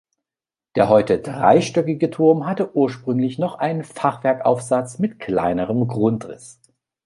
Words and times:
Der 0.75 0.89
heute 0.89 1.19
dreistöckige 1.19 2.09
Turm 2.09 2.47
hatte 2.47 2.75
ursprünglich 2.75 3.37
noch 3.37 3.59
einen 3.59 3.83
Fachwerkaufsatz 3.83 4.97
mit 4.97 5.19
kleinerem 5.19 5.87
Grundriss. 5.87 6.59